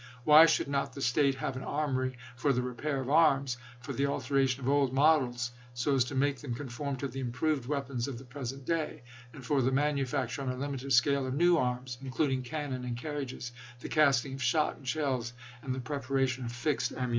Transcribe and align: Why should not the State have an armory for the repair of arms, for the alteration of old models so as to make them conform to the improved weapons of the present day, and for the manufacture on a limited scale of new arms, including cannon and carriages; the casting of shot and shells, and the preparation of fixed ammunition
Why 0.23 0.47
should 0.47 0.67
not 0.67 0.93
the 0.93 0.99
State 1.03 1.35
have 1.35 1.55
an 1.55 1.61
armory 1.61 2.17
for 2.35 2.51
the 2.51 2.63
repair 2.63 3.01
of 3.01 3.09
arms, 3.11 3.57
for 3.81 3.93
the 3.93 4.07
alteration 4.07 4.59
of 4.63 4.67
old 4.67 4.91
models 4.91 5.51
so 5.75 5.93
as 5.93 6.03
to 6.05 6.15
make 6.15 6.39
them 6.41 6.55
conform 6.55 6.95
to 6.95 7.07
the 7.07 7.19
improved 7.19 7.67
weapons 7.67 8.07
of 8.07 8.17
the 8.17 8.25
present 8.25 8.65
day, 8.65 9.03
and 9.31 9.45
for 9.45 9.61
the 9.61 9.69
manufacture 9.71 10.41
on 10.41 10.49
a 10.49 10.55
limited 10.55 10.91
scale 10.91 11.27
of 11.27 11.35
new 11.35 11.55
arms, 11.55 11.99
including 12.01 12.41
cannon 12.41 12.83
and 12.83 12.97
carriages; 12.97 13.51
the 13.81 13.89
casting 13.89 14.33
of 14.33 14.41
shot 14.41 14.75
and 14.75 14.87
shells, 14.87 15.33
and 15.61 15.75
the 15.75 15.79
preparation 15.79 16.45
of 16.45 16.51
fixed 16.51 16.91
ammunition 16.93 17.09